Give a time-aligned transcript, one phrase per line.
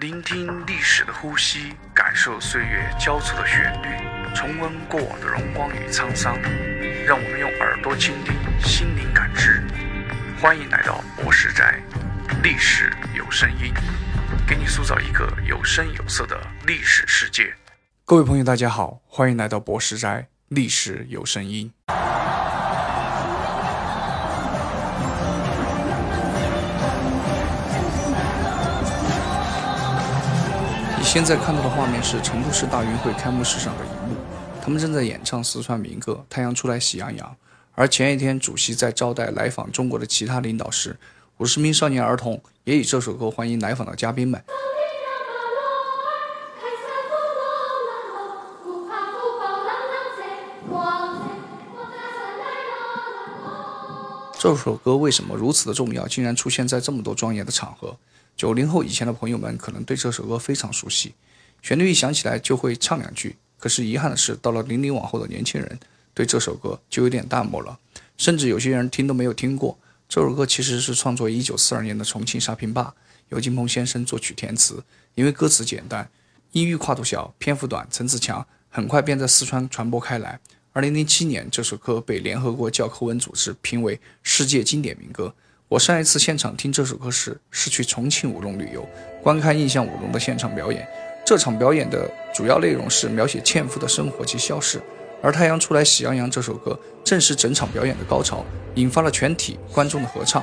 [0.00, 3.88] 聆听历史的呼吸，感受岁月交错的旋律，
[4.32, 6.40] 重温过往的荣光与沧桑。
[7.04, 9.60] 让我们用耳朵倾听，心灵感知。
[10.40, 11.80] 欢迎来到博士宅，
[12.44, 13.74] 历史有声音，
[14.46, 17.52] 给你塑造一个有声有色的历史世界。
[18.04, 21.72] 各位朋友，大家好，欢迎来到博士宅，历史有声音。
[31.10, 34.14] 现在看到的画面是成都市大运会开幕式上的一幕，
[34.60, 37.26] 他们正在演唱四川民歌《太阳出来喜洋洋》。
[37.74, 40.98] 而前一天，主席在招待来访中国的其他领导时，
[41.38, 44.44] 五十名少年儿童也以这首歌欢迎来访的嘉宾们。
[54.38, 57.96] 这首歌为什么如此的重要，竟然出现在这么多庄严的场合？
[58.38, 61.12] 九零后以前的朋友们可能对这首歌非常熟悉，
[61.60, 63.34] 旋律一响起来就会唱两句。
[63.58, 65.80] 可是遗憾的是，到了零零往后的年轻人，
[66.14, 67.76] 对这首歌就有点淡漠了，
[68.16, 69.76] 甚至有些人听都没有听过。
[70.08, 72.82] 这首歌其实是创作一九四二年的《重庆沙坪坝》，
[73.30, 74.84] 由金鹏先生作曲填词。
[75.16, 76.08] 因为歌词简单，
[76.52, 80.38] 音域跨度小，篇幅短，层次强，很快便在四川传播开来。
[80.72, 85.34] 二零零七年，这首歌被联合国教科文组织评为世界经典民歌。
[85.68, 88.88] 我上一次现场听这首歌时，是去重庆舞龙旅游，
[89.22, 90.88] 观看印象舞龙的现场表演。
[91.26, 94.80] 这场表演的主要内容是描写纤夫的生活及消逝，
[95.22, 98.42] 而《太阳出来喜洋洋》这首歌正是整场表演的高潮，
[98.76, 100.42] 引发了全体观众的合唱。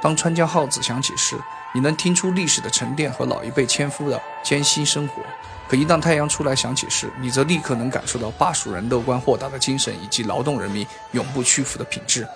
[0.00, 1.36] 当川江号子响起时，
[1.74, 5.20] 你能听出历史的沉淀和老一辈纤夫的艰辛生活；
[5.68, 12.26] 可一旦太阳出来响起时，你则立刻能感受到巴蜀人乐观豁达的精神以及劳动人民永不屈服的品质。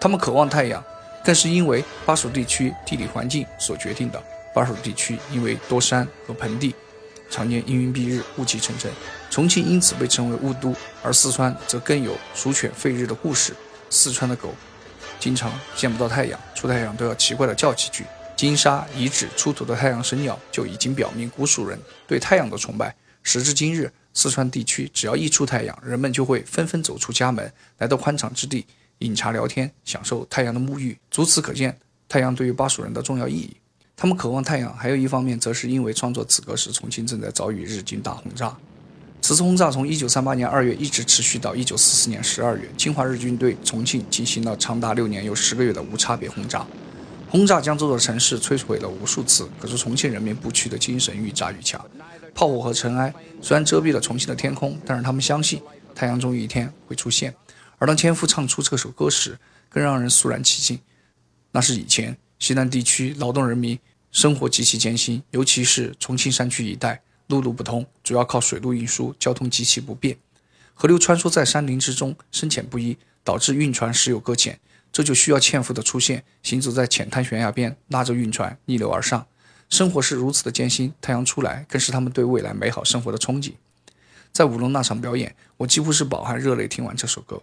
[0.00, 0.82] 他们渴望太阳。
[1.24, 4.22] 更是因为巴蜀地区地理环境所决定的。
[4.54, 6.74] 巴蜀地区因为多山和盆地，
[7.30, 8.88] 常年阴云蔽日、雾气沉沉，
[9.30, 10.74] 重庆因此被称为雾都。
[11.02, 13.52] 而四川则更有鼠犬吠日的故事。
[13.90, 14.54] 四川的狗
[15.18, 18.04] 经常见不到太阳，出太阳都要奇怪的叫几句。
[18.36, 22.94] 金沙遗址出土的太阳神鸟就已经表明古蜀人对太阳的崇拜。
[23.22, 28.66] 时至今日，四川地区只要一出太阳，人们就会纷纷走出家门，来到宽敞之地。
[29.04, 31.78] 饮茶聊天，享受太阳的沐浴，由此可见
[32.08, 33.56] 太阳对于巴蜀人的重要意义。
[33.96, 38.56] 他们渴望太阳，还有一方面则是因为创作此歌时，重庆正在遭遇日军大轰炸。
[39.20, 46.66] 此次轰炸从1938年2月一直持续到1944年12月，侵华日军对重庆进行了长达六年又十个月的无差别轰炸。
[47.30, 51.82] 轰炸将这座城市摧毁了无数次，可是重庆人民不屈的精神愈炸愈强。
[52.34, 55.62] 炮火和尘埃虽然遮蔽了重庆的天空，但是他们相信
[55.94, 57.34] 太阳终有一天会出现。
[57.84, 60.80] 而当千夫唱出这首歌时，更让人肃然起敬。
[61.52, 63.78] 那是以前西南地区劳动人民
[64.10, 70.16] 生活极其艰辛，尤其是重庆山区一带，陆路不通，主要靠水路运输，交通极其不便。
[70.72, 74.58] 河流穿梭在山林之中，深浅不一，导致运船时有搁浅。
[74.90, 79.26] 这就需要纤夫的出现，行走在浅滩悬崖边，拉着运船逆流而上。
[79.68, 83.52] 生活是如此的艰辛，太阳出来，更是他们对未来美好生活的憧憬。
[84.32, 87.42] 在舞龙那场表演，我几乎是饱含热泪听完这首歌。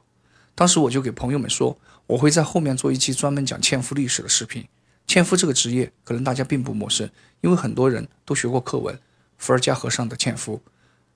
[0.56, 4.68] 当时我就给朋友们说，我会在后面做一期专门讲纤夫历史的视频。
[5.08, 7.10] 纤夫这个职业，可能大家并不陌生，
[7.42, 8.98] 因为很多人都学过课文。
[9.38, 10.62] 伏尔加河上的纤夫，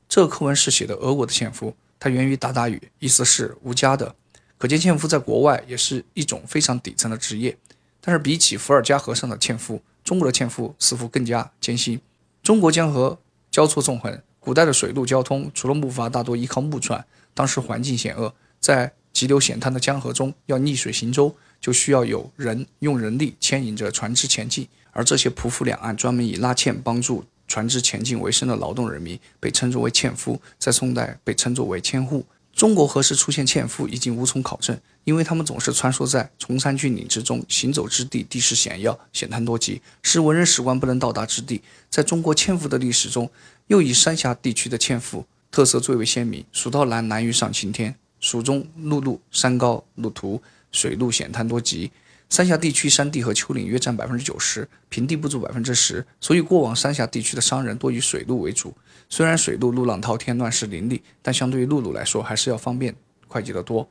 [0.09, 4.15] 这个课文是写的俄国的纤夫，它源于鞑靼语，意思是无家的。
[4.57, 7.55] 可见纤夫在国外也是一种非常底层的职业。
[8.01, 12.01] 但是比起伏尔加河上的纤夫，中国的纤夫似乎更加艰辛。
[12.41, 13.19] 中国江河
[13.51, 17.05] 交错纵横，古代的水陆交通除了木筏，大多依靠木船。
[17.33, 24.67] 当时环境险恶，在急流险滩的江河中，要逆水行舟，就需要有人用人力牵引着船只前进。
[24.91, 32.25] 而这些匍匐两岸、专门以拉纤帮助船只前进为生的劳动人民，被称作为纤夫，在宋代被称作为纤户。
[32.51, 41.61] 中国何时出现纤夫，已经无从考证，因为他们总是穿梭在崇山峻岭之中，行走之地地势险要，险滩多急，是文人史官不能到达之地。
[41.89, 43.31] 在中国纤夫的历史中，
[43.67, 47.95] 又以三峡地区的纤夫特色最为鲜明，蜀道难，难于上青天。
[48.25, 50.41] 蜀中陆路山高路途，
[50.71, 51.91] 水路险滩多急。
[52.27, 58.75] 三峡地区山地和丘陵约占百分之九十，平地不足百分之十，所以过往三峡地区的商人多以水路为主。
[59.09, 62.95] 虽然水路路浪滔天，乱石林立，但相对于陆路来说，还是要方便
[63.27, 63.87] 快捷得多。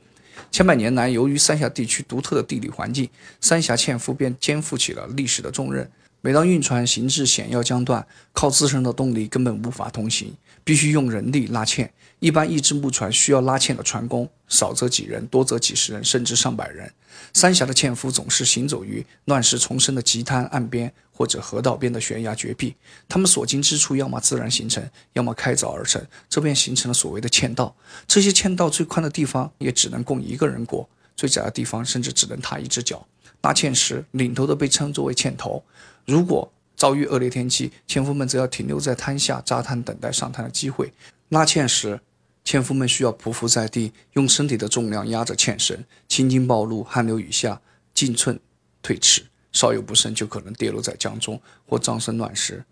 [0.51, 3.09] 千百年来，由于三峡地区独特的地理环境，
[3.41, 5.89] 三峡纤夫便肩负起了历史的重任。
[6.25, 10.35] 每当运船行至险要江段，靠自身的动力根本无法通行，
[10.65, 11.93] 必须用人力拉纤。
[12.19, 16.91] 一般一只木船需要拉纤的船工少则几人，多则几十人，甚至上百人。
[17.35, 22.75] 三峡的纤夫总是行走于乱石丛生的急滩岸边，或者河道边的悬崖绝壁。
[23.07, 24.83] 他们所经之处，要么自然形成，
[25.13, 27.77] 要么开凿而成，这便形成了所谓的纤道。
[28.07, 33.07] 这些纤道最宽的地方也只能供一个人过，最窄的地方甚至只能踏一只脚。
[33.43, 35.63] 拉纤时，领头的被称作为纤头。
[36.07, 40.93] 如果遭遇恶劣天气，纤夫们则要停留在滩下扎滩，等待上滩的机会。
[41.29, 42.01] 拉纤时，
[42.45, 47.61] 纤夫们需要匍匐在地，用身体的重量压着纤绳，青筋暴露，汗流雨下，
[47.95, 48.39] 进寸
[48.83, 52.65] 退尺，稍有不慎就可能跌落在江中或葬身乱石。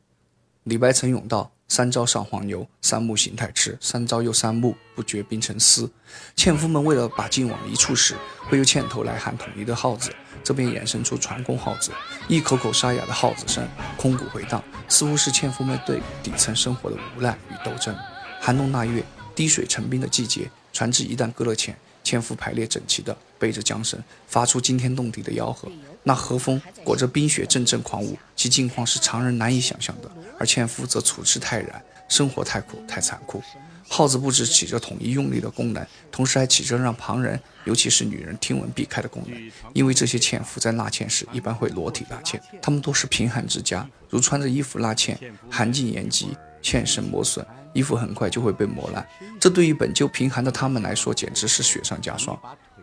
[0.64, 1.52] 李白曾咏道。
[1.72, 3.78] 三朝上黄牛，三木行太迟。
[3.80, 5.90] 三朝又三木，不觉冰成丝。
[6.36, 8.14] 纤夫们为了把劲往一处使，
[8.46, 10.14] 会用纤头来喊统一的号子，
[10.44, 11.90] 这便衍生出船工号子。
[12.28, 13.66] 一口口沙哑的号子声，
[13.96, 17.96] 空谷回荡，似乎是纤夫们对底层生活的无奈与斗争。
[18.38, 19.02] 寒冬腊月，
[19.34, 25.70] 滴水成冰的季节，船只一旦搁了浅，纤夫排列整齐地背着缰绳，发出惊天动地的吆喝。
[26.02, 30.10] 那和风裹着冰雪，阵阵狂舞，其境况是常人难以想象的。
[30.38, 33.42] 而纤夫则处之泰然，生活太苦太残酷。
[33.88, 39.52] 号子不止起着统一用力的功能，同时还起着让旁人，尤其是女人听闻避开的功能。
[39.74, 45.18] 因为这些纤夫在拉纤时一般会裸体拉纤，他们都是贫寒之家，如穿着衣服拉纤，
[45.50, 49.06] 寒尽严急，纤绳磨损，衣服很快就会被磨烂。
[49.40, 52.38] 这对于本就贫寒的他们来说，简直是雪上加霜。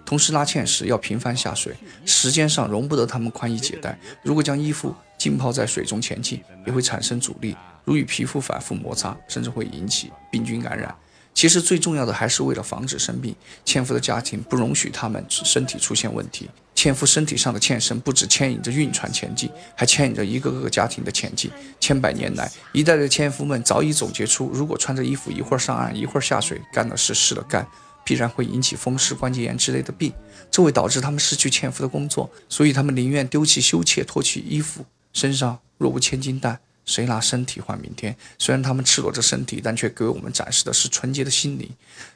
[0.06, 1.76] 同时拉纤时要频繁下水，
[2.06, 3.98] 时间上容不得他们宽衣解带。
[4.24, 7.56] 如果将衣服浸泡在水中前进，也会产生阻力，
[7.86, 10.96] 如与皮肤反复摩擦，甚至会引起病菌感染。
[11.40, 13.34] 其实最重要的还是为了防止生病。
[13.64, 16.50] 纤夫的家庭不容许他们身体出现问题。
[16.76, 21.50] 纤夫身体上的纤绳不止牵引着运船前进，还牵引着一个个家庭的前进。
[21.80, 27.66] 千百年来，一代的纤夫们早已总结出：如果穿着衣服一会儿上岸，一会儿下水，干了事，湿了干。
[28.04, 30.12] 必然会引起风湿关节炎之类的病，
[30.52, 34.84] 这会导致他们失去纤夫的工作，所以他们宁愿丢弃羞怯，脱去衣服，
[35.14, 36.60] 身上若无千斤担，
[36.90, 38.16] 谁拿身体换明天？
[38.40, 41.70] 虽然他们赤裸着身体，但却给我们展示的是纯洁的心灵。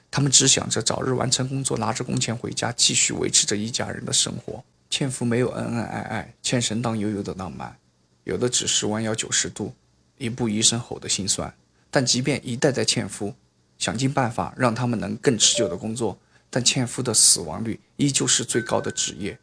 [0.09, 4.63] 他们只想着早日完成工作，拿着工钱回家，继续维持着一家人的生活。
[4.89, 7.77] 纤夫没有恩恩爱爱，纤绳荡悠悠的浪漫，
[8.23, 9.75] 有的只是弯腰九十度，
[10.17, 11.53] 一步一声吼的心酸。
[11.91, 13.35] 但即便一代代纤夫。
[13.79, 16.17] 想尽办法让他们能更持久的工作，
[16.49, 19.37] 但纤夫的死亡率依旧是最高的职业。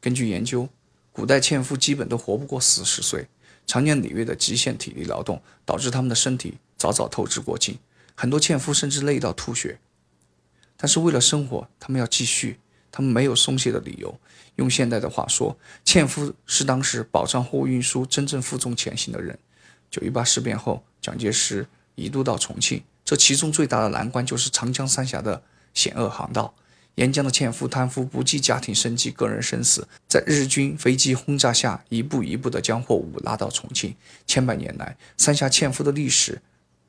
[0.00, 0.68] 根据研究，
[1.12, 3.28] 古代纤夫基本都活不过四十岁，
[3.68, 7.78] 常年累月的极限体力劳动导致他们的身体早早透支过劲，
[8.16, 9.78] 很多纤夫甚至累到吐血。
[10.76, 12.58] 但是为了生活，他们要继续，
[12.90, 14.18] 他们没有松懈的理由。
[14.56, 19.38] 用现代的话说，纤夫是当时保障货物运输真正负重前行的人。
[19.90, 22.82] 九一八事变后，蒋介石一度到重庆。
[23.04, 25.42] 这其中最大的难关就是长江三峡的
[25.74, 26.54] 险恶航道。
[26.98, 33.94] 沿江的纤夫贪夫不计家庭生计、个人生死，在日军飞机轰炸下，一步一步地将货物拉到重庆。
[34.26, 36.42] 千百年来，三峡纤夫的历史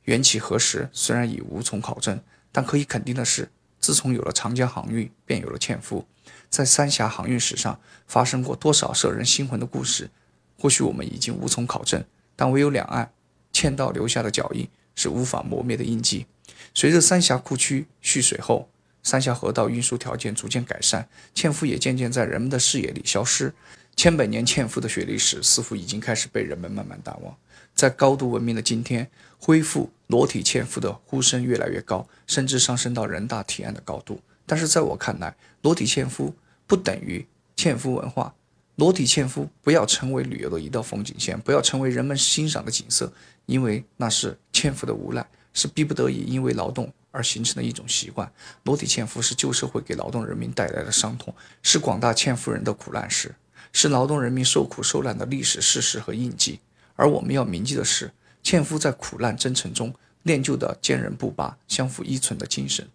[0.06, 2.20] 缘起何时，虽然已无从考证，
[2.52, 6.08] 但可以肯定的是，自从有了长江航运，便有了纤夫。
[6.50, 10.10] 在三峡航运史上发生过多少摄人心魂的故事，
[10.58, 12.04] 或许我们已经无从考证，
[12.36, 13.12] 但唯有两岸
[13.54, 14.68] 纤道留下的脚印。
[14.96, 16.26] 是无法磨灭的印记。
[16.74, 18.68] 随着三峡库区蓄水后，
[19.04, 23.54] 三峡河道运输条件逐渐改善，纤夫也渐渐在人们的视野里消失。
[23.96, 27.36] 千百年纤夫的血历史似乎已经开始被人们慢慢淡忘。
[27.76, 34.22] 在高度文明的今天，恢复裸体纤夫的呼声越来越高，甚至上升到人大提案的高度。
[34.46, 36.34] 但是在我看来，裸体纤夫
[36.66, 37.26] 不等于
[37.56, 38.34] 纤夫文化。
[38.76, 43.12] 裸体纤夫不要成为旅游的一道风景线，不要成为人们欣赏的景色，
[43.46, 48.32] 因为那是纤夫的无奈，是逼不得已因为劳动而形成的一种习惯。
[48.64, 53.34] 裸体纤夫是旧社会给劳动人民带来的伤痛，是广大纤夫人的苦难史，
[53.74, 56.60] 是劳动人民受苦受难的历史事实和印记。
[56.96, 58.12] 而我们要铭记的是，
[58.44, 62.88] 纤夫在苦难征程中练就的坚韧不拔、相互依存的精神，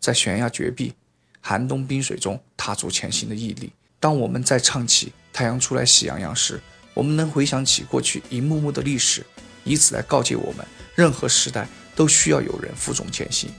[0.00, 0.94] 在悬崖绝壁、
[1.40, 3.72] 寒冬冰水中踏足前行的毅力。
[4.00, 6.60] 当我们在唱起太阳出来喜洋洋时，
[6.92, 9.24] 我们能回想起过去一幕幕的历史，
[9.64, 13.50] 以此来告诫我们：任何时代都需要有人负重前行。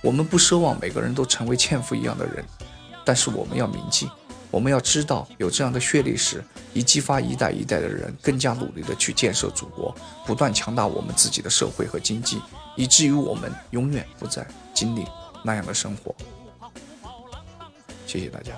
[0.00, 2.44] 我们不奢望每个人都成为纤夫一样的人，
[3.04, 4.08] 但是我们要铭记，
[4.50, 6.42] 我们要知道有这样的血历史，
[6.72, 9.94] 以激发一代一代的人更加努力的去建设祖国，
[10.24, 12.40] 不断强大我们自己的社会和经济，
[12.76, 15.04] 以至于我们永远不再经历
[15.42, 16.14] 那样的生活。
[18.06, 18.52] 谢谢大家。